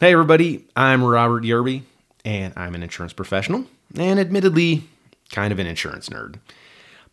[0.00, 1.82] Hey, everybody, I'm Robert Yerby,
[2.24, 3.64] and I'm an insurance professional,
[3.96, 4.88] and admittedly,
[5.30, 6.40] kind of an insurance nerd.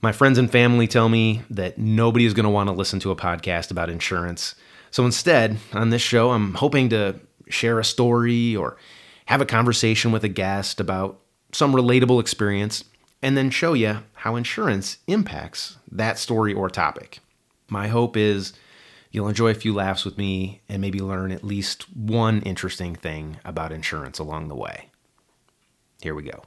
[0.01, 3.11] My friends and family tell me that nobody is going to want to listen to
[3.11, 4.55] a podcast about insurance.
[4.89, 8.77] So instead, on this show, I'm hoping to share a story or
[9.27, 11.19] have a conversation with a guest about
[11.51, 12.83] some relatable experience
[13.21, 17.19] and then show you how insurance impacts that story or topic.
[17.69, 18.53] My hope is
[19.11, 23.37] you'll enjoy a few laughs with me and maybe learn at least one interesting thing
[23.45, 24.89] about insurance along the way.
[26.01, 26.43] Here we go.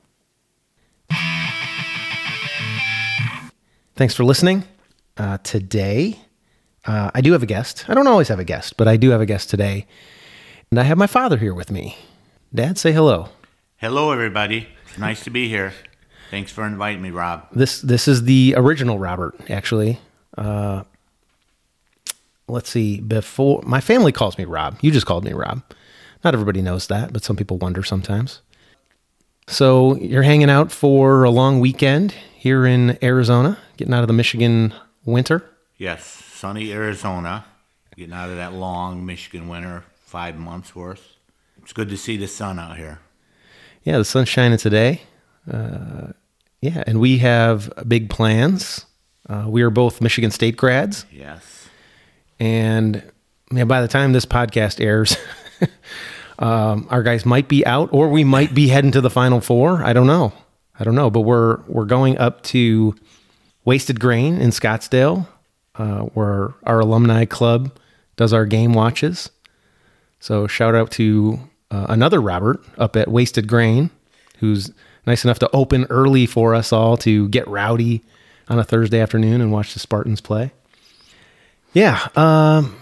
[3.97, 4.65] Thanks for listening.
[5.17, 6.19] Uh, today,
[6.85, 7.85] uh, I do have a guest.
[7.89, 9.87] I don't always have a guest, but I do have a guest today.
[10.71, 11.97] And I have my father here with me.
[12.53, 13.29] Dad, say hello.
[13.77, 14.69] Hello, everybody.
[14.89, 15.73] It's nice to be here.
[16.31, 17.47] Thanks for inviting me, Rob.
[17.53, 20.01] This this is the original Robert, actually.
[20.37, 20.83] Uh,
[22.49, 23.01] let's see.
[23.01, 24.79] Before my family calls me Rob.
[24.81, 25.63] You just called me Rob.
[26.23, 28.41] Not everybody knows that, but some people wonder sometimes.
[29.47, 34.15] So you're hanging out for a long weekend here in Arizona, getting out of the
[34.15, 34.73] Michigan
[35.05, 35.45] winter.
[35.77, 37.45] Yes, sunny Arizona.
[37.97, 41.17] Getting out of that long Michigan winter, five months worth.
[41.63, 43.01] It's good to see the sun out here.
[43.85, 45.03] Yeah, the sun's shining today.
[45.51, 46.09] Uh,
[46.61, 48.87] yeah, and we have big plans.
[49.29, 51.64] Uh, we are both Michigan State grads, Yes.
[52.45, 53.03] And
[53.51, 55.17] by the time this podcast airs,
[56.39, 59.83] um, our guys might be out, or we might be heading to the Final Four.
[59.83, 60.33] I don't know.
[60.79, 62.95] I don't know, but we're we're going up to
[63.65, 65.27] Wasted Grain in Scottsdale,
[65.77, 67.79] uh, where our alumni club
[68.17, 69.31] does our game watches.
[70.21, 71.39] So shout out to
[71.71, 73.91] uh, another Robert up at Wasted Grain,
[74.39, 74.71] who's
[75.07, 78.03] nice enough to open early for us all to get rowdy
[78.49, 80.53] on a Thursday afternoon and watch the Spartans play.
[81.75, 82.77] Yeah, um,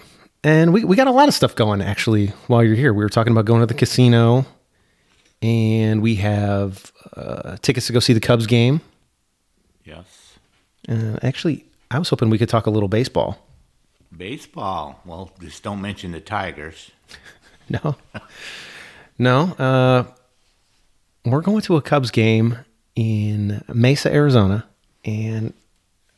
[0.45, 2.93] and we, we got a lot of stuff going actually while you're here.
[2.93, 4.45] We were talking about going to the casino,
[5.41, 8.83] and we have uh, tickets to go see the Cubs game.
[9.85, 10.37] Yes.
[10.87, 13.39] Uh, actually, I was hoping we could talk a little baseball.
[14.15, 15.01] Baseball.
[15.07, 16.91] Well, just don't mention the Tigers.
[17.69, 17.97] No,
[19.19, 19.41] no.
[19.53, 20.05] Uh,
[21.25, 22.59] we're going to a Cubs game
[22.95, 24.67] in Mesa, Arizona,
[25.07, 25.55] and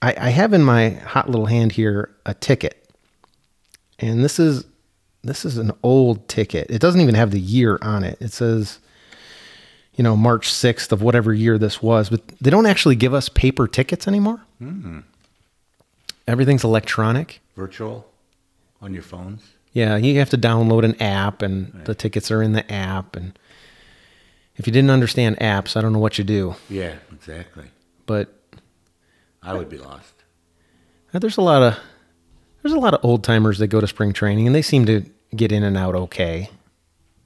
[0.05, 2.91] I, I have in my hot little hand here a ticket,
[3.99, 4.67] and this is
[5.23, 6.67] this is an old ticket.
[6.71, 8.19] It doesn't even have the year on it.
[8.21, 8.81] It says,
[9.95, 13.31] you know, March sixth of whatever year this was, but they don't actually give us
[13.31, 14.43] paper tickets anymore.
[14.59, 15.01] Hmm.
[16.29, 17.41] Everything's electronic.
[17.57, 18.07] Virtual
[18.83, 19.43] on your phones.
[19.73, 23.17] Yeah, you have to download an app, and the tickets are in the app.
[23.17, 23.39] And
[24.57, 26.57] if you didn't understand apps, I don't know what you do.
[26.69, 27.65] Yeah, exactly.
[28.05, 28.29] But
[29.45, 30.15] I would be lost.
[31.13, 31.79] uh, there's a lot of
[32.63, 35.05] there's a lot of old timers that go to spring training, and they seem to
[35.37, 36.49] get in and out okay.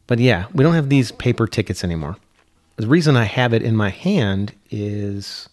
[0.07, 2.17] But yeah, we don't have these paper tickets anymore.
[2.77, 5.49] The reason I have it in my hand is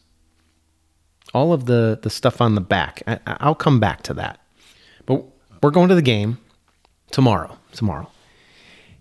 [1.34, 3.04] all of the the stuff on the back.
[3.08, 4.40] I, I'll come back to that.
[5.06, 5.24] But
[5.62, 6.38] we're going to the game
[7.12, 7.58] tomorrow.
[7.74, 8.10] Tomorrow,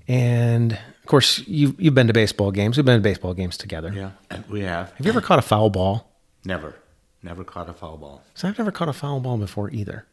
[0.09, 2.77] and of course you've you've been to baseball games.
[2.77, 3.93] We've been to baseball games together.
[3.93, 4.11] Yeah,
[4.49, 4.91] we have.
[4.93, 6.11] Have you ever caught a foul ball?
[6.45, 6.75] Never.
[7.25, 8.23] Never caught a foul ball.
[8.35, 10.07] So I've never caught a foul ball before either.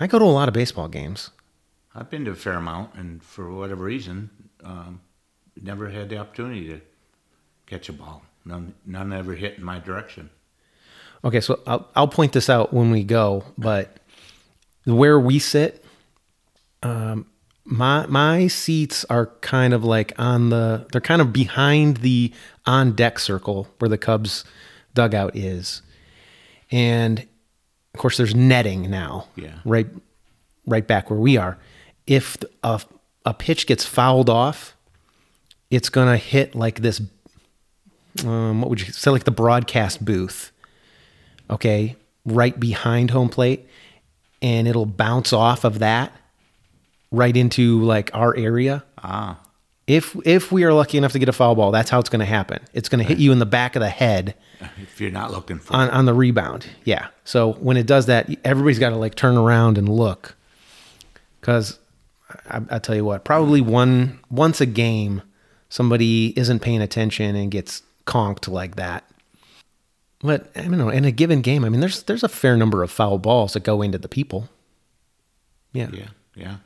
[0.00, 1.30] I go to a lot of baseball games.
[1.94, 4.30] I've been to a fair amount, and for whatever reason,
[4.64, 5.02] um,
[5.60, 6.80] never had the opportunity to
[7.66, 8.22] catch a ball.
[8.46, 10.30] None, none ever hit in my direction.
[11.22, 13.98] Okay, so I'll, I'll point this out when we go, but
[14.84, 15.84] where we sit,
[16.82, 17.26] um,
[17.64, 22.32] my my seats are kind of like on the they're kind of behind the
[22.64, 24.44] on deck circle where the Cubs
[24.94, 25.82] dugout is,
[26.70, 27.20] and
[27.94, 29.28] of course there's netting now.
[29.36, 29.58] Yeah.
[29.64, 29.86] right,
[30.66, 31.58] right back where we are.
[32.06, 32.80] If a
[33.24, 34.76] a pitch gets fouled off,
[35.70, 37.00] it's gonna hit like this.
[38.24, 39.10] Um, what would you say?
[39.10, 40.52] Like the broadcast booth
[41.50, 43.66] okay, right behind home plate,
[44.42, 46.12] and it'll bounce off of that
[47.10, 48.84] right into like our area.
[49.02, 49.40] Ah,
[49.88, 52.20] If if we are lucky enough to get a foul ball, that's how it's going
[52.20, 52.60] to happen.
[52.74, 54.34] It's going to hit you in the back of the head
[54.82, 56.66] if you're not looking for on on the rebound.
[56.84, 57.08] Yeah.
[57.24, 60.36] So when it does that, everybody's got to like turn around and look,
[61.40, 61.78] because
[62.50, 65.22] I, I tell you what, probably one once a game,
[65.70, 69.04] somebody isn't paying attention and gets conked like that.
[70.20, 70.90] But I don't know.
[70.90, 73.60] In a given game, I mean, there's there's a fair number of foul balls that
[73.60, 74.50] go into the people.
[75.72, 75.88] Yeah.
[75.92, 76.56] Yeah, yeah.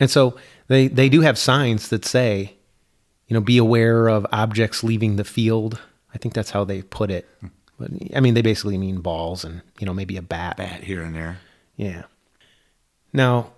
[0.00, 0.36] And so
[0.66, 2.56] they they do have signs that say,
[3.28, 5.80] you know, be aware of objects leaving the field.
[6.14, 7.28] I think that's how they put it.
[7.40, 7.48] Hmm.
[7.78, 10.56] But I mean, they basically mean balls and you know maybe a bat.
[10.56, 11.38] Bat here and there.
[11.76, 12.04] Yeah.
[13.12, 13.52] Now,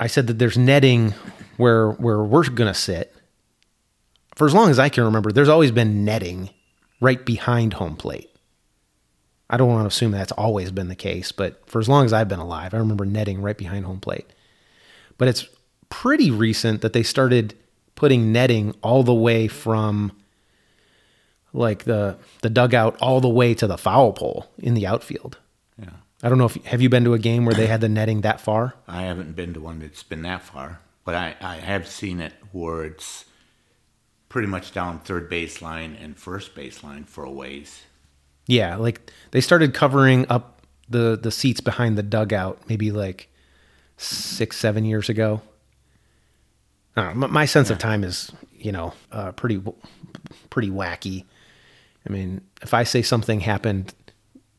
[0.00, 1.14] I said that there's netting
[1.56, 3.14] where where we're gonna sit,
[4.34, 6.50] for as long as I can remember, there's always been netting
[7.00, 8.30] right behind home plate.
[9.50, 12.12] I don't want to assume that's always been the case, but for as long as
[12.12, 14.26] I've been alive, I remember netting right behind home plate.
[15.16, 15.46] But it's
[15.88, 17.54] pretty recent that they started
[17.98, 20.12] putting netting all the way from
[21.52, 25.36] like the the dugout all the way to the foul pole in the outfield.
[25.76, 25.90] Yeah.
[26.22, 28.20] I don't know if have you been to a game where they had the netting
[28.20, 28.74] that far?
[28.86, 32.34] I haven't been to one that's been that far, but I, I have seen it
[32.52, 33.24] where it's
[34.28, 37.82] pretty much down third baseline and first baseline for a ways.
[38.46, 43.28] Yeah, like they started covering up the the seats behind the dugout maybe like
[43.96, 45.42] six seven years ago.
[46.98, 49.62] I know, my my sense of time is you know uh, pretty
[50.50, 51.24] pretty wacky.
[52.08, 53.94] I mean, if I say something happened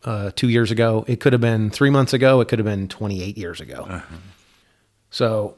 [0.04, 2.42] uh, two years ago, it could have been three months ago.
[2.42, 4.02] It could have been twenty eight years ago.
[5.10, 5.58] So,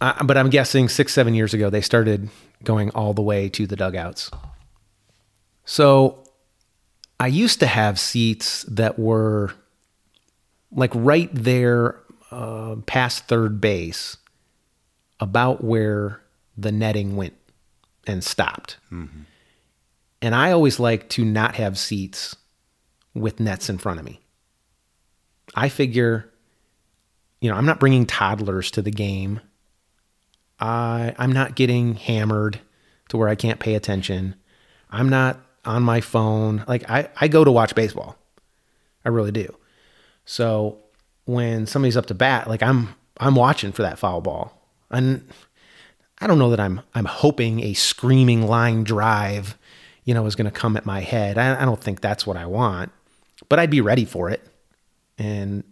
[0.00, 2.28] uh, but I'm guessing six seven years ago they started
[2.62, 4.30] going all the way to the dugouts.
[5.64, 6.22] So
[7.18, 9.54] I used to have seats that were
[10.70, 14.16] like right there uh, past third base,
[15.22, 16.20] about where
[16.58, 17.34] the netting went
[18.08, 18.76] and stopped.
[18.90, 19.20] Mm-hmm.
[20.20, 22.34] And I always like to not have seats
[23.14, 24.20] with nets in front of me.
[25.54, 26.28] I figure,
[27.40, 29.38] you know, I'm not bringing toddlers to the game.
[30.58, 32.58] I I'm not getting hammered
[33.10, 34.34] to where I can't pay attention.
[34.90, 36.64] I'm not on my phone.
[36.66, 38.16] Like I, I go to watch baseball.
[39.04, 39.54] I really do.
[40.24, 40.78] So
[41.26, 44.61] when somebody's up to bat, like I'm I'm watching for that foul ball.
[44.92, 45.28] And
[46.20, 49.56] I don't know that I'm I'm hoping a screaming line drive,
[50.04, 51.38] you know, is gonna come at my head.
[51.38, 52.92] I, I don't think that's what I want.
[53.48, 54.46] But I'd be ready for it.
[55.18, 55.64] And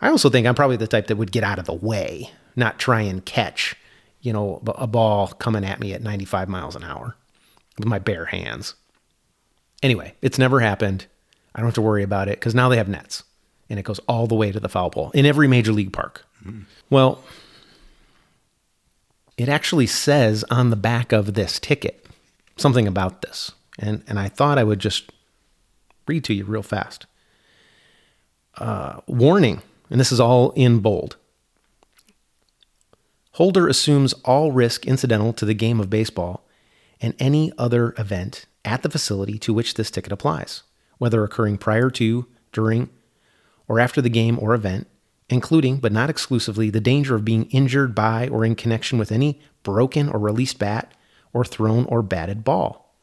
[0.00, 2.78] I also think I'm probably the type that would get out of the way, not
[2.78, 3.76] try and catch,
[4.20, 7.16] you know, a ball coming at me at 95 miles an hour
[7.78, 8.74] with my bare hands.
[9.82, 11.06] Anyway, it's never happened.
[11.54, 13.24] I don't have to worry about it because now they have nets
[13.68, 16.24] and it goes all the way to the foul pole in every major league park.
[16.42, 16.62] Hmm.
[16.90, 17.22] Well,
[19.42, 22.06] it actually says on the back of this ticket
[22.56, 23.52] something about this.
[23.78, 25.10] And, and I thought I would just
[26.06, 27.06] read to you real fast.
[28.56, 31.16] Uh, warning, and this is all in bold.
[33.32, 36.46] Holder assumes all risk incidental to the game of baseball
[37.00, 40.62] and any other event at the facility to which this ticket applies,
[40.98, 42.90] whether occurring prior to, during,
[43.66, 44.86] or after the game or event,
[45.32, 49.40] including but not exclusively the danger of being injured by or in connection with any
[49.62, 50.92] broken or released bat
[51.32, 52.94] or thrown or batted ball.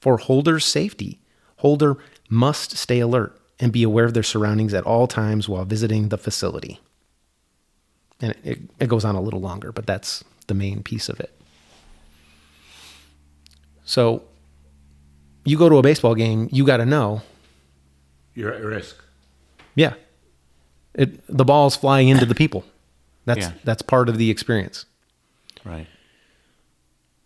[0.00, 1.20] For holder's safety,
[1.56, 1.98] holder
[2.28, 6.16] must stay alert and be aware of their surroundings at all times while visiting the
[6.16, 6.80] facility.
[8.22, 11.38] And it, it goes on a little longer, but that's the main piece of it.
[13.84, 14.22] So
[15.44, 17.22] you go to a baseball game, you got to know,
[18.34, 18.96] You're at risk.
[19.74, 19.94] yeah,
[20.94, 22.64] it, the ball's flying into the people.
[23.24, 23.52] That's Yeah.
[23.64, 24.86] that's part of the experience.
[25.64, 25.86] Right.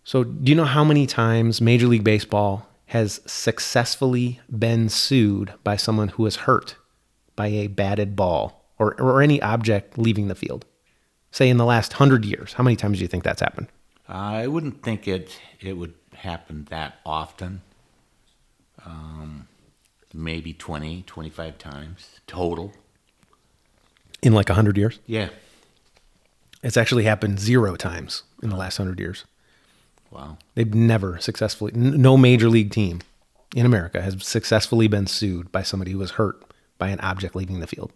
[0.02, 5.76] So, do you know how many times Major League Baseball has successfully been sued by
[5.76, 6.76] someone who was hurt
[7.36, 10.66] by a batted ball or, or any object leaving the field?
[11.30, 13.68] Say in the last hundred years, how many times do you think that's happened?
[14.06, 17.62] I wouldn't think it it would happen that often.
[18.84, 19.48] Um,
[20.12, 22.72] maybe 20, 25 times total.
[24.24, 24.98] In like a hundred years?
[25.06, 25.28] Yeah.
[26.62, 29.24] It's actually happened zero times in the last hundred years.
[30.10, 30.38] Wow.
[30.54, 33.02] They've never successfully, n- no major league team
[33.54, 36.42] in America has successfully been sued by somebody who was hurt
[36.78, 37.92] by an object leaving the field.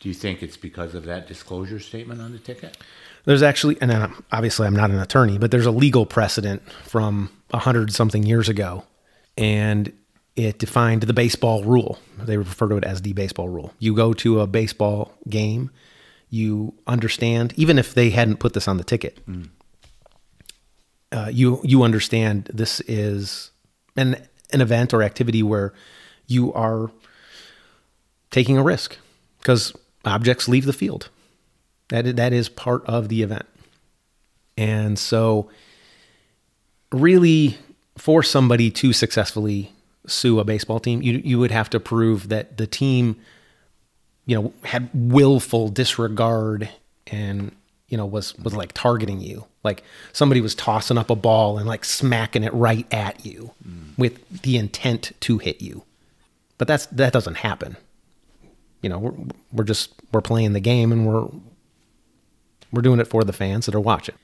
[0.00, 2.76] Do you think it's because of that disclosure statement on the ticket?
[3.24, 7.30] There's actually, and I'm, obviously I'm not an attorney, but there's a legal precedent from
[7.52, 8.84] a hundred something years ago,
[9.38, 9.92] and
[10.36, 11.98] it defined the baseball rule.
[12.18, 13.72] They refer to it as the baseball rule.
[13.78, 15.70] You go to a baseball game,
[16.28, 19.18] you understand, even if they hadn't put this on the ticket,
[21.12, 23.50] uh, you you understand this is
[23.96, 24.16] an
[24.52, 25.72] an event or activity where
[26.26, 26.90] you are
[28.30, 28.98] taking a risk
[29.38, 29.72] because
[30.04, 31.08] objects leave the field.
[31.88, 33.46] That that is part of the event,
[34.58, 35.48] and so
[36.92, 37.56] really
[37.96, 39.72] for somebody to successfully
[40.06, 43.16] sue a baseball team, you you would have to prove that the team,
[44.24, 46.68] you know, had willful disregard
[47.06, 47.52] and
[47.88, 49.82] you know was was like targeting you, like
[50.12, 53.96] somebody was tossing up a ball and like smacking it right at you mm.
[53.98, 55.84] with the intent to hit you.
[56.58, 57.76] But that's that doesn't happen.
[58.82, 59.14] You know, we're
[59.52, 61.28] we're just we're playing the game and we're
[62.72, 64.14] we're doing it for the fans that are watching.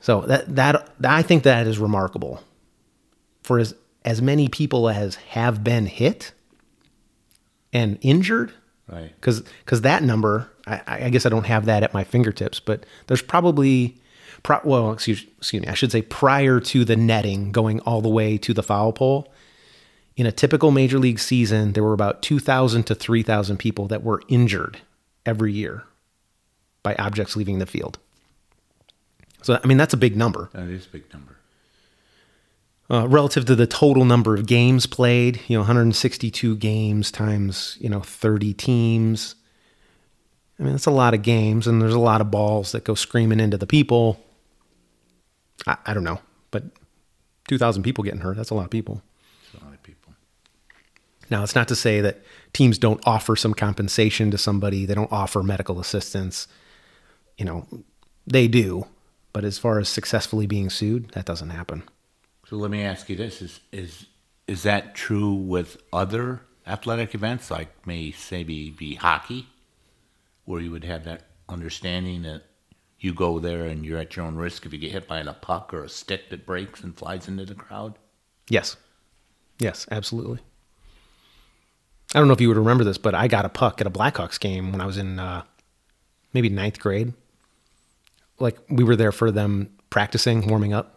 [0.00, 2.42] So that that I think that is remarkable.
[3.42, 3.74] For as
[4.06, 6.32] as many people as have been hit
[7.72, 8.52] and injured,
[8.88, 9.12] Right.
[9.16, 12.86] because because that number, I, I guess I don't have that at my fingertips, but
[13.08, 13.96] there's probably,
[14.44, 18.08] pro, well, excuse excuse me, I should say prior to the netting going all the
[18.08, 19.32] way to the foul pole.
[20.16, 24.22] In a typical major league season, there were about 2,000 to 3,000 people that were
[24.28, 24.78] injured
[25.26, 25.82] every year
[26.82, 27.98] by objects leaving the field.
[29.42, 31.35] So, I mean, that's a big number That is a big number.
[32.90, 35.40] Uh, relative to the total number of games played.
[35.48, 39.34] You know, 162 games times you know 30 teams.
[40.58, 42.94] I mean, that's a lot of games, and there's a lot of balls that go
[42.94, 44.18] screaming into the people.
[45.66, 46.64] I, I don't know, but
[47.48, 49.02] 2,000 people getting hurt—that's a lot of people.
[49.44, 50.14] It's a lot of people.
[51.28, 54.86] Now, it's not to say that teams don't offer some compensation to somebody.
[54.86, 56.46] They don't offer medical assistance.
[57.36, 57.66] You know,
[58.26, 58.86] they do,
[59.32, 61.82] but as far as successfully being sued, that doesn't happen.
[62.48, 64.06] So let me ask you this: Is is
[64.46, 69.48] is that true with other athletic events, like may say be, be hockey,
[70.44, 72.42] where you would have that understanding that
[72.98, 75.32] you go there and you're at your own risk if you get hit by a
[75.32, 77.98] puck or a stick that breaks and flies into the crowd?
[78.48, 78.76] Yes.
[79.58, 80.40] Yes, absolutely.
[82.14, 83.90] I don't know if you would remember this, but I got a puck at a
[83.90, 85.42] Blackhawks game when I was in uh,
[86.32, 87.12] maybe ninth grade.
[88.38, 90.95] Like we were there for them practicing, warming up.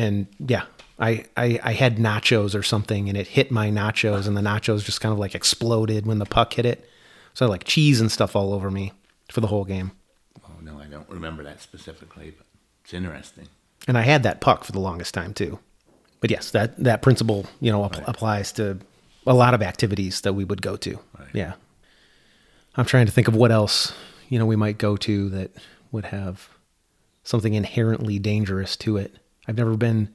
[0.00, 0.64] And yeah,
[0.98, 4.82] I, I, I had nachos or something and it hit my nachos and the nachos
[4.84, 6.88] just kind of like exploded when the puck hit it.
[7.34, 8.92] So like cheese and stuff all over me
[9.30, 9.92] for the whole game.
[10.44, 12.46] Oh no, I don't remember that specifically, but
[12.84, 13.48] it's interesting.
[13.86, 15.58] and I had that puck for the longest time too.
[16.20, 18.78] But yes, that that principle you know ap- applies to
[19.26, 20.98] a lot of activities that we would go to.
[21.18, 21.28] Right.
[21.32, 21.52] Yeah,
[22.76, 23.92] I'm trying to think of what else
[24.28, 25.50] you know we might go to that
[25.92, 26.48] would have
[27.22, 29.14] something inherently dangerous to it.
[29.50, 30.10] I've never been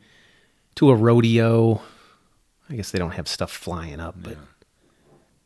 [0.75, 1.81] to a rodeo.
[2.69, 4.37] I guess they don't have stuff flying up, but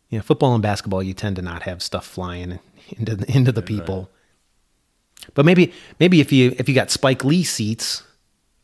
[0.09, 3.63] yeah, football and basketball you tend to not have stuff flying into the, into the
[3.63, 4.11] people.
[5.33, 8.03] But maybe maybe if you if you got Spike Lee seats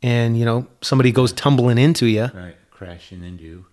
[0.04, 3.66] and you know somebody goes tumbling into you, Right, crashing into you.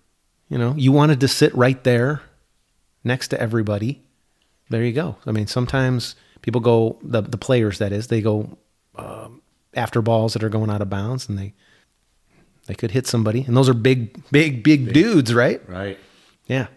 [0.49, 2.23] you know, you wanted to sit right there
[3.03, 4.01] next to everybody.
[4.71, 5.17] There you go.
[5.27, 8.57] I mean, sometimes people go the the players that is they go
[8.95, 9.42] um,
[9.75, 11.53] after balls that are going out of bounds and they
[12.67, 15.67] they could hit somebody and those are big big big, dudes, right?
[15.67, 15.99] Right.
[16.47, 16.67] Yeah.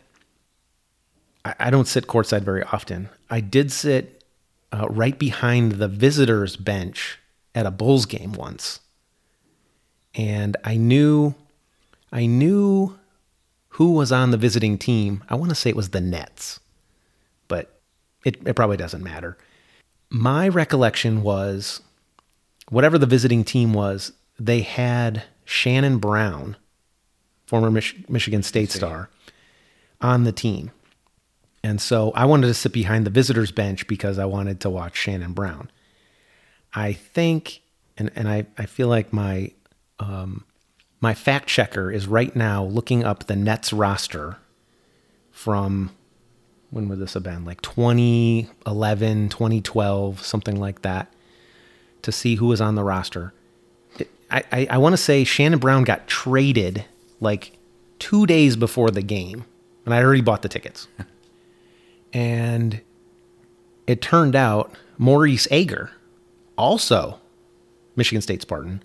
[1.45, 3.09] I, I don't sit courtside very often.
[3.31, 4.25] I did sit
[4.73, 7.19] uh, right behind the visitors bench
[7.55, 8.81] at a Bulls game once,
[10.15, 11.35] and I knew,
[12.13, 12.99] I knew
[13.71, 15.23] who was on the visiting team.
[15.29, 16.61] I want to say it was the Nets,
[17.49, 17.81] but
[18.25, 19.39] it, it probably doesn't matter.
[20.11, 21.81] My recollection was,
[22.71, 26.57] whatever the visiting team was, they had Shannon Brown,
[27.47, 29.09] former Mich- Michigan State star,
[30.01, 30.71] on the team.
[31.63, 34.97] And so I wanted to sit behind the visitors bench because I wanted to watch
[34.97, 35.71] Shannon Brown.
[36.75, 37.63] I think,
[37.97, 39.53] and, and I, I feel like my
[39.99, 40.45] um,
[41.01, 44.37] my fact checker is right now looking up the Nets roster
[45.31, 45.91] from
[46.71, 47.45] when would this have been?
[47.45, 51.13] Like 2011, 2012, something like that,
[52.07, 53.35] to see who was on the roster.
[54.31, 56.85] I, I, I want to say Shannon Brown got traded
[57.21, 57.59] like
[57.99, 59.45] two days before the game,
[59.85, 60.87] and I already bought the tickets.
[62.13, 62.81] and
[63.87, 65.91] it turned out Maurice Ager,
[66.57, 67.21] also
[67.97, 68.83] Michigan State Spartan,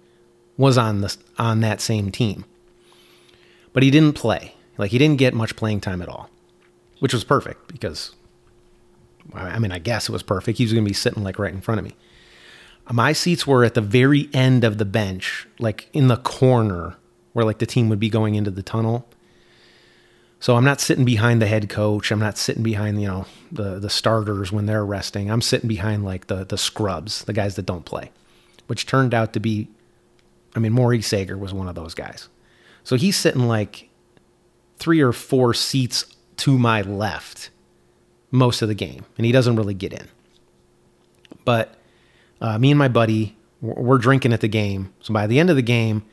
[0.57, 2.43] was on the on that same team.
[3.71, 4.55] But he didn't play.
[4.77, 6.29] Like he didn't get much playing time at all,
[6.99, 8.15] which was perfect because
[9.31, 10.57] I mean, I guess it was perfect.
[10.57, 11.95] He was going to be sitting like right in front of me.
[12.91, 16.97] My seats were at the very end of the bench, like in the corner
[17.33, 19.07] where like the team would be going into the tunnel.
[20.39, 22.11] So I'm not sitting behind the head coach.
[22.11, 25.29] I'm not sitting behind, you know, the the starters when they're resting.
[25.29, 28.11] I'm sitting behind like the the scrubs, the guys that don't play.
[28.67, 29.69] Which turned out to be
[30.55, 32.27] I mean, Maurice Ager was one of those guys.
[32.83, 33.89] So he's sitting like
[34.77, 36.05] three or four seats
[36.37, 37.51] to my left
[38.31, 40.07] most of the game, and he doesn't really get in.
[41.45, 41.75] But
[42.41, 44.93] uh, me and my buddy, we're drinking at the game.
[45.01, 46.03] So by the end of the game,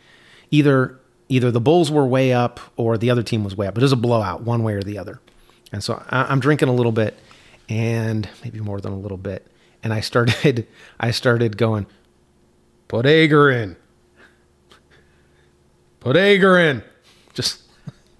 [0.50, 3.76] either either the Bulls were way up or the other team was way up.
[3.76, 5.20] It was a blowout, one way or the other.
[5.72, 7.18] And so I, I'm drinking a little bit,
[7.68, 9.46] and maybe more than a little bit.
[9.82, 10.66] And I started,
[11.00, 11.86] I started going,
[12.88, 13.76] put Ager in,
[16.00, 16.82] put Ager in,
[17.34, 17.62] just,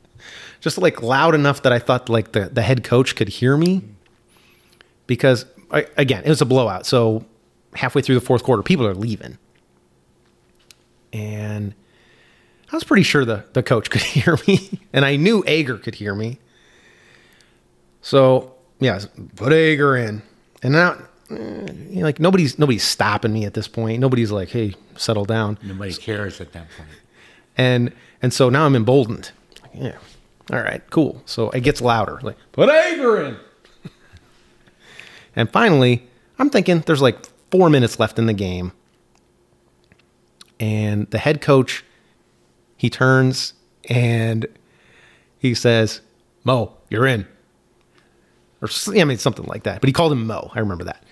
[0.61, 3.83] just like loud enough that I thought like the the head coach could hear me,
[5.07, 6.87] because I, again it was a blowout.
[6.87, 7.25] So
[7.79, 9.39] halfway through the fourth quarter, people are leaving.
[11.13, 11.75] And
[12.71, 15.95] I was pretty sure the, the coach could hear me, and I knew Ager could
[15.95, 16.39] hear me.
[18.03, 19.01] So, yeah,
[19.37, 20.23] put Ager in.
[20.63, 20.93] And now,
[21.31, 21.35] eh,
[21.91, 24.01] you know, like nobody's nobody's stopping me at this point.
[24.01, 26.89] Nobody's like, "Hey, settle down." Nobody cares at that point.
[27.57, 27.93] And
[28.23, 29.31] and so now I'm emboldened.
[29.75, 29.99] Yeah.
[30.51, 31.23] All right, cool.
[31.27, 32.19] So it gets louder.
[32.23, 33.37] Like, put Ager in.
[35.37, 36.09] and finally,
[36.39, 37.19] I'm thinking there's like
[37.51, 38.73] four minutes left in the game.
[40.61, 41.85] And the head coach,
[42.77, 43.55] he turns
[43.89, 44.47] and
[45.39, 46.01] he says,
[46.45, 47.27] Mo, you're in.
[48.61, 49.81] Or I mean something like that.
[49.81, 50.51] But he called him Mo.
[50.55, 51.05] I remember that.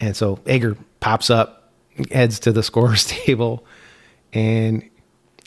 [0.00, 1.72] And so Ager pops up,
[2.10, 3.64] heads to the scorer's table,
[4.32, 4.88] and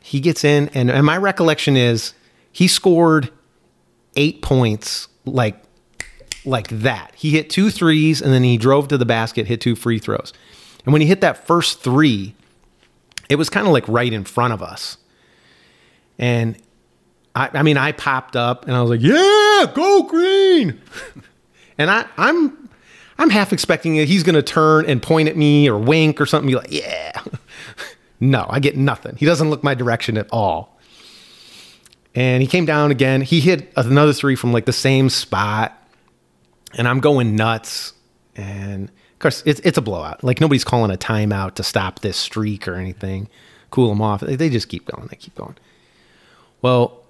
[0.02, 0.70] he gets in.
[0.70, 2.14] And, and my recollection is
[2.52, 3.32] he scored
[4.16, 5.62] eight points like
[6.46, 7.12] like that.
[7.16, 10.34] He hit two threes and then he drove to the basket, hit two free throws.
[10.86, 12.36] And when he hit that first three,
[13.30, 14.98] it was kind of like right in front of us.
[16.18, 16.58] And
[17.36, 20.80] I, I mean, I popped up and I was like, "Yeah, go green!"
[21.78, 22.70] and I, I'm,
[23.18, 26.26] I'm half expecting that he's going to turn and point at me or wink or
[26.26, 27.22] something, be like, "Yeah."
[28.20, 29.16] no, I get nothing.
[29.18, 30.80] He doesn't look my direction at all.
[32.14, 33.22] And he came down again.
[33.22, 35.78] He hit another three from like the same spot,
[36.76, 37.94] and I'm going nuts.
[38.36, 40.24] And of course, it's it's a blowout.
[40.24, 43.28] Like nobody's calling a timeout to stop this streak or anything,
[43.72, 44.22] cool them off.
[44.22, 45.08] They just keep going.
[45.08, 45.56] They keep going.
[46.62, 47.04] Well,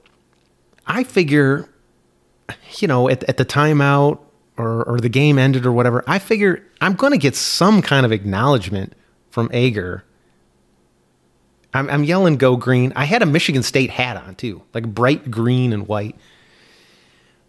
[0.87, 1.69] I figure,
[2.77, 4.19] you know, at, at the timeout
[4.57, 8.05] or, or the game ended or whatever, I figure I'm going to get some kind
[8.05, 8.93] of acknowledgement
[9.29, 10.03] from Ager.
[11.73, 12.93] I'm, I'm yelling go green.
[12.95, 16.15] I had a Michigan State hat on too, like bright green and white.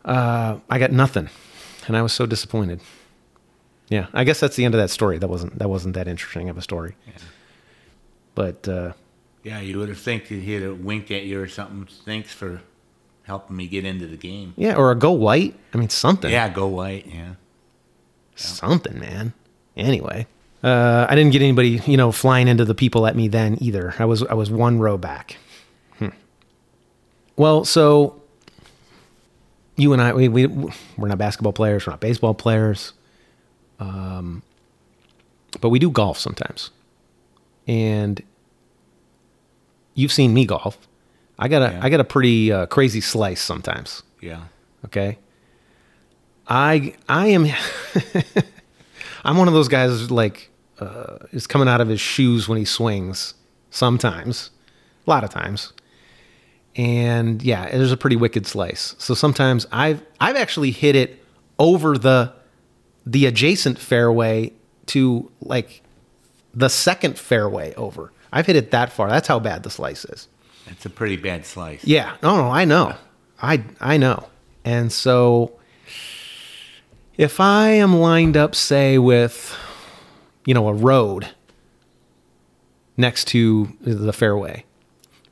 [0.05, 1.29] Uh, I got nothing,
[1.87, 2.81] and I was so disappointed.
[3.89, 5.19] Yeah, I guess that's the end of that story.
[5.19, 6.97] That wasn't that wasn't that interesting of a story.
[8.35, 8.93] But uh,
[9.43, 11.87] Yeah, you would have think that he'd have winked at you or something.
[12.05, 12.61] Thanks for
[13.23, 14.55] helping me get into the game.
[14.57, 15.55] yeah, or a go white.
[15.73, 16.31] I mean something.
[16.31, 17.07] Yeah, go white.
[17.07, 17.35] Yeah.
[18.35, 19.33] something, man.
[19.77, 20.27] Anyway,
[20.63, 23.95] uh, I didn't get anybody, you know, flying into the people at me then either.
[23.99, 25.37] I was I was one row back.
[25.99, 26.09] Hmm.
[27.37, 28.21] Well, so
[29.77, 32.93] you and I, we, we we're not basketball players, we're not baseball players,
[33.79, 34.43] um,
[35.61, 36.71] but we do golf sometimes,
[37.67, 38.23] and
[39.95, 40.79] you've seen me golf.
[41.39, 41.81] I got a Yeah.
[41.83, 44.03] I got a pretty uh, crazy slice sometimes.
[44.21, 44.45] Yeah.
[44.87, 45.19] Okay.
[46.49, 47.47] I I am
[49.25, 52.65] I'm one of those guys like uh, is coming out of his shoes when he
[52.65, 53.35] swings.
[53.71, 54.51] Sometimes,
[55.07, 55.73] a lot of times,
[56.77, 58.95] and yeah, there's a pretty wicked slice.
[58.99, 61.23] So sometimes I've I've actually hit it
[61.59, 62.33] over the
[63.07, 64.53] the adjacent fairway
[64.87, 65.83] to like
[66.55, 68.13] the second fairway over.
[68.33, 69.09] I've hit it that far.
[69.09, 70.29] That's how bad the slice is.
[70.67, 71.85] It's a pretty bad slice.
[71.85, 72.95] Yeah, no, no, I know,
[73.41, 74.29] I I know,
[74.65, 75.53] and so
[77.17, 79.57] if I am lined up, say, with
[80.45, 81.29] you know a road
[82.97, 84.65] next to the fairway,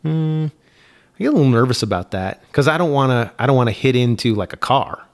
[0.02, 0.46] hmm,
[1.14, 3.32] I get a little nervous about that because I don't want to.
[3.42, 5.06] I don't want to hit into like a car.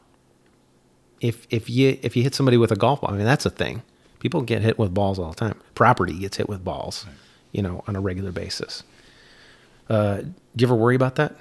[1.20, 3.50] If if you if you hit somebody with a golf ball, I mean that's a
[3.50, 3.82] thing.
[4.18, 5.60] People get hit with balls all the time.
[5.74, 7.06] Property gets hit with balls,
[7.52, 8.82] you know, on a regular basis.
[9.88, 11.32] Uh, do you ever worry about that?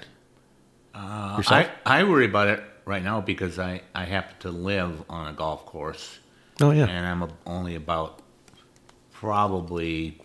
[0.94, 5.28] Uh, I, I worry about it right now because I, I happen to live on
[5.28, 6.18] a golf course
[6.60, 6.86] Oh yeah.
[6.86, 8.20] and I'm a, only about
[9.12, 10.20] probably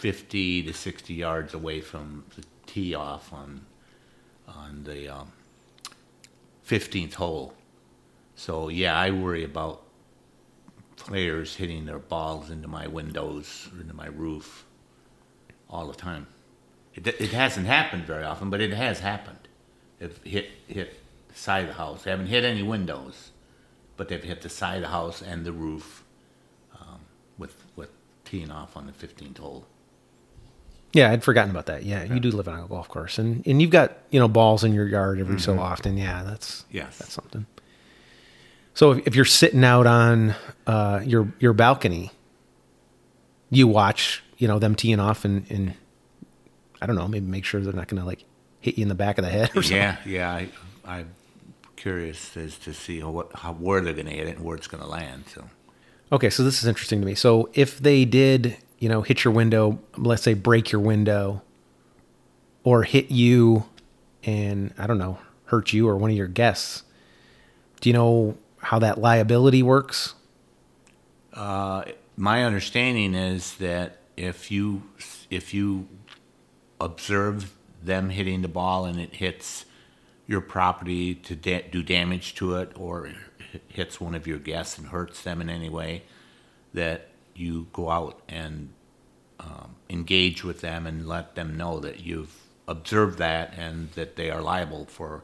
[0.00, 3.66] 50 to 60 yards away from the tee off on
[4.48, 5.30] on the um,
[6.66, 7.52] 15th hole.
[8.34, 9.82] So yeah, I worry about
[10.96, 14.64] players hitting their balls into my windows or into my roof
[15.68, 16.26] all the time.
[16.94, 19.48] It, it hasn't happened very often, but it has happened.
[19.98, 22.04] They've hit hit the side of the house.
[22.04, 23.32] They haven't hit any windows,
[23.98, 26.04] but they've hit the side of the house and the roof
[26.80, 27.00] um,
[27.36, 27.90] with with
[28.24, 29.66] teeing off on the 15th hole.
[30.92, 31.84] Yeah, I'd forgotten about that.
[31.84, 34.64] Yeah, you do live on a golf course, and and you've got you know balls
[34.64, 35.96] in your yard every so often.
[35.96, 37.46] Yeah, that's yeah, that's something.
[38.74, 40.34] So if, if you're sitting out on
[40.66, 42.10] uh, your your balcony,
[43.50, 45.74] you watch you know them teeing off, and and
[46.82, 48.24] I don't know, maybe make sure they're not going to like
[48.60, 49.76] hit you in the back of the head or something.
[49.76, 50.32] Yeah, yeah.
[50.32, 50.48] I,
[50.84, 51.10] I'm
[51.76, 54.66] curious as to see what how where they're going to hit it and where it's
[54.66, 55.24] going to land.
[55.32, 55.44] So
[56.12, 57.14] Okay, so this is interesting to me.
[57.14, 61.42] So if they did, you know, hit your window, let's say break your window,
[62.64, 63.66] or hit you,
[64.24, 66.82] and I don't know, hurt you or one of your guests,
[67.80, 70.14] do you know how that liability works?
[71.34, 71.84] uh,
[72.16, 74.82] my understanding is that if you
[75.30, 75.88] if you
[76.80, 79.64] observe them hitting the ball and it hits
[80.26, 83.10] your property to da- do damage to it or
[83.68, 86.02] hits one of your guests and hurts them in any way,
[86.74, 87.09] that
[87.40, 88.70] you go out and
[89.40, 92.34] um, engage with them and let them know that you've
[92.68, 95.22] observed that and that they are liable for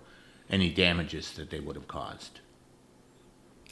[0.48, 2.40] any damages that they would have caused.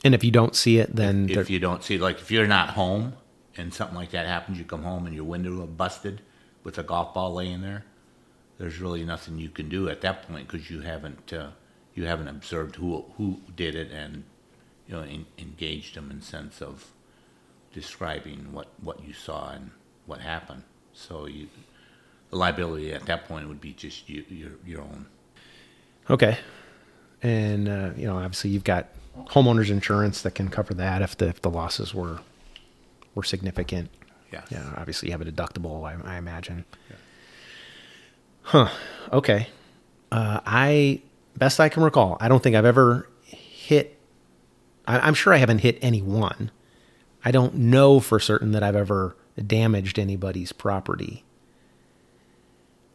[0.04, 2.70] And if you don't see it, then If you don't see, like, if you're not
[2.70, 3.14] home
[3.56, 6.20] and something like that happens, you come home and your window is busted
[6.62, 7.84] with a golf ball laying there.
[8.58, 11.50] There's really nothing you can do at that point because you haven't uh,
[11.94, 14.24] you haven't observed who who did it and
[14.86, 16.92] you know en- engaged them in sense of
[17.74, 19.70] describing what what you saw and
[20.06, 20.62] what happened.
[20.92, 21.48] So you
[22.30, 25.06] the liability at that point would be just you, your your own.
[26.08, 26.38] Okay.
[27.22, 28.88] And uh, you know, obviously, you've got
[29.28, 32.20] homeowners insurance that can cover that if the if the losses were
[33.14, 33.90] were significant.
[34.32, 34.46] Yes.
[34.50, 34.72] Yeah.
[34.76, 35.84] Obviously, you have a deductible.
[35.84, 36.64] I, I imagine.
[38.42, 38.68] Huh.
[39.12, 39.48] Okay.
[40.12, 41.00] Uh, I
[41.36, 43.98] best I can recall, I don't think I've ever hit.
[44.86, 46.50] I, I'm sure I haven't hit anyone.
[47.24, 51.24] I don't know for certain that I've ever damaged anybody's property.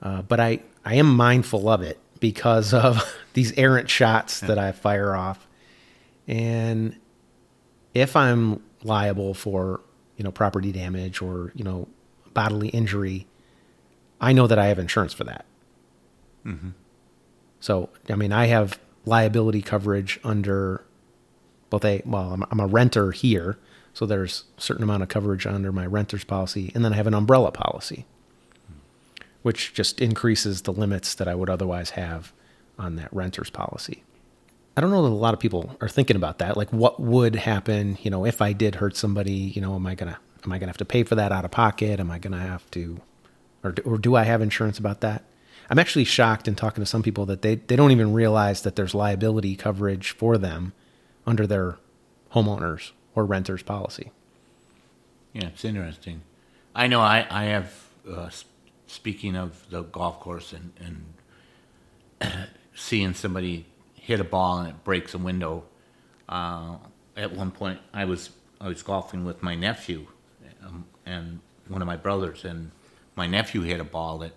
[0.02, 4.72] Uh, but I, I am mindful of it because of these errant shots that I
[4.72, 5.48] fire off.
[6.28, 6.96] And
[7.94, 9.82] if I'm liable for,
[10.16, 11.88] you know, property damage or, you know,
[12.34, 13.26] bodily injury,
[14.22, 15.46] I know that I have insurance for that.
[17.60, 20.86] So, I mean, I have liability coverage under
[21.70, 23.58] both a, well, I'm, I'm a renter here.
[23.94, 26.72] So there's a certain amount of coverage under my renter's policy.
[26.74, 28.06] And then I have an umbrella policy
[29.42, 32.34] which just increases the limits that I would otherwise have
[32.78, 34.04] on that renter's policy.
[34.76, 36.56] I don't know that a lot of people are thinking about that.
[36.56, 39.34] Like, what would happen, you know, if I did hurt somebody?
[39.34, 41.52] You know, am I gonna am I gonna have to pay for that out of
[41.52, 42.00] pocket?
[42.00, 43.02] Am I gonna have to,
[43.64, 45.24] or do, or do I have insurance about that?
[45.70, 48.76] I'm actually shocked in talking to some people that they they don't even realize that
[48.76, 50.74] there's liability coverage for them
[51.26, 51.78] under their
[52.34, 54.12] homeowners or renters policy.
[55.34, 56.22] Yeah, it's interesting.
[56.74, 57.74] I know I, I have,
[58.10, 58.30] uh,
[58.88, 60.72] speaking of the golf course and,
[62.22, 65.66] and seeing somebody hit a ball and it breaks a window.
[66.28, 66.78] Uh,
[67.18, 68.30] at one point, I was,
[68.62, 70.08] I was golfing with my nephew
[70.66, 72.72] um, and one of my brothers, and
[73.16, 74.32] my nephew hit a ball that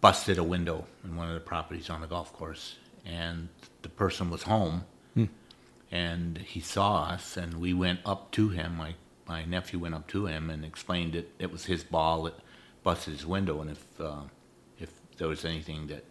[0.00, 2.76] busted a window in one of the properties on the golf course.
[3.04, 3.48] And
[3.82, 4.84] the person was home
[5.90, 8.94] and he saw us and we went up to him my
[9.26, 12.34] my nephew went up to him and explained that it was his ball that
[12.82, 14.22] busted his window and if uh,
[14.78, 16.04] if there was anything that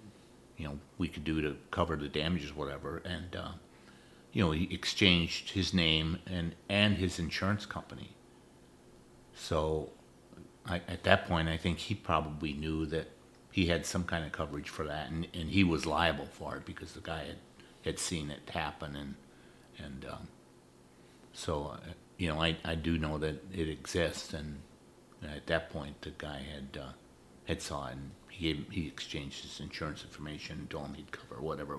[0.57, 3.51] you know we could do to cover the damages whatever and uh,
[4.31, 8.12] you know he exchanged his name and and his insurance company.
[9.36, 9.89] So
[10.65, 13.09] I, at that point I think he probably knew that
[13.51, 16.65] he had some kind of coverage for that and, and he was liable for it
[16.65, 17.38] because the guy had
[17.83, 19.15] had seen it happen and
[19.77, 20.27] and um,
[21.33, 24.59] so, uh, you know, I, I do know that it exists, and
[25.23, 26.91] at that point, the guy had uh,
[27.45, 31.12] had saw it, and he gave, he exchanged his insurance information and told him he'd
[31.12, 31.77] cover whatever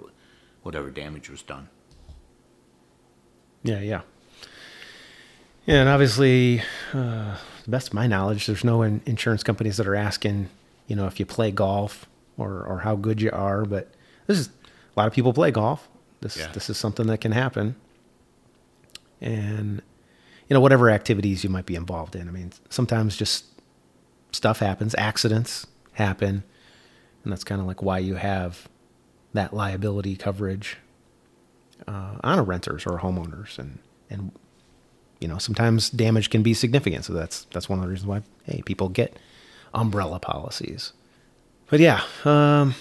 [0.62, 1.68] whatever damage was done.
[3.62, 4.02] Yeah, yeah.
[5.66, 6.61] Yeah, and obviously,
[6.92, 10.50] uh, the best of my knowledge, there's no in- insurance companies that are asking,
[10.87, 13.64] you know, if you play golf or, or how good you are.
[13.64, 13.88] But
[14.26, 15.88] this is a lot of people play golf.
[16.24, 16.50] This Yeah.
[16.52, 17.76] this is something that can happen.
[19.20, 19.82] And
[20.48, 22.28] you know, whatever activities you might be involved in.
[22.28, 23.44] I mean, sometimes just
[24.32, 26.42] stuff happens, accidents happen,
[27.22, 28.68] and that's kind of like why you have
[29.34, 30.78] that liability coverage
[31.87, 33.78] uh, on a renters or homeowners, and
[34.10, 34.32] and
[35.20, 37.04] you know sometimes damage can be significant.
[37.04, 39.16] So that's that's one of the reasons why hey people get
[39.74, 40.92] umbrella policies.
[41.68, 42.74] But yeah, um,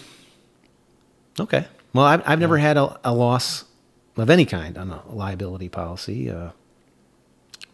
[1.40, 1.66] okay.
[1.94, 3.66] Well, I've I've never had a, a loss
[4.18, 6.30] of any kind on a liability policy.
[6.30, 6.50] Uh,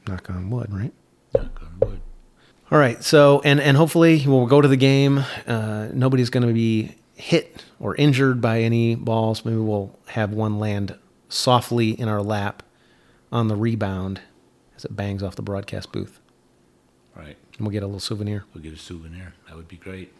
[0.08, 0.94] knock on wood, right?
[1.34, 2.02] Knock on wood.
[2.72, 3.02] All right.
[3.04, 5.24] So, and and hopefully we'll go to the game.
[5.48, 9.44] Uh, nobody's going to be hit or injured by any balls.
[9.46, 10.96] Maybe we'll have one land
[11.30, 12.64] softly in our lap
[13.32, 14.22] on the rebound
[14.76, 16.20] as it bangs off the broadcast booth,
[17.16, 17.36] Right.
[17.58, 18.46] and we'll get a little souvenir.
[18.54, 19.34] We'll get a souvenir.
[19.48, 20.12] That would be great.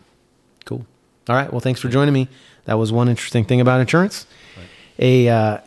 [0.66, 0.86] Cool.
[1.30, 1.52] All right.
[1.52, 2.28] Well, thanks for joining me.
[2.66, 4.26] That was one interesting thing about insurance.
[4.98, 5.60] A uh,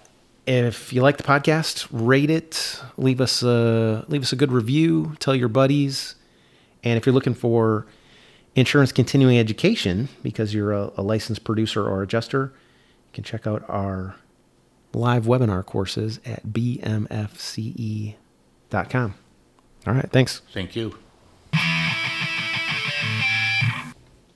[0.47, 2.83] if you like the podcast, rate it.
[2.97, 5.15] Leave us a leave us a good review.
[5.21, 6.17] Tell your buddies.
[6.83, 7.87] And if you're looking for
[8.57, 12.53] insurance continuing education because you're a, a licensed producer or adjuster,
[13.07, 14.17] you can check out our
[14.93, 18.15] live webinar courses at bmfce.com.
[19.87, 20.11] All right.
[20.11, 20.43] Thanks.
[20.53, 20.99] Thank you.